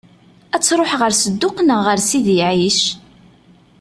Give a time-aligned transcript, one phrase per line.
[0.55, 2.81] Ad tṛuḥ ɣer Sedduq neɣ ɣer Sidi Ɛic?